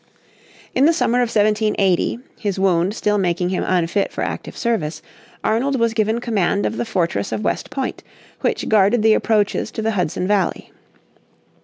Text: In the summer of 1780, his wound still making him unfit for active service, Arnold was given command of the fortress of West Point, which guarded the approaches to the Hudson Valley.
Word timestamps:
In 0.73 0.85
the 0.85 0.93
summer 0.93 1.19
of 1.19 1.29
1780, 1.29 2.17
his 2.39 2.57
wound 2.57 2.95
still 2.95 3.19
making 3.19 3.49
him 3.49 3.63
unfit 3.63 4.11
for 4.11 4.23
active 4.23 4.57
service, 4.57 5.03
Arnold 5.43 5.79
was 5.79 5.93
given 5.93 6.19
command 6.19 6.65
of 6.65 6.77
the 6.77 6.85
fortress 6.85 7.31
of 7.31 7.43
West 7.43 7.69
Point, 7.69 8.03
which 8.39 8.67
guarded 8.67 9.03
the 9.03 9.13
approaches 9.13 9.69
to 9.69 9.83
the 9.83 9.91
Hudson 9.91 10.27
Valley. 10.27 10.71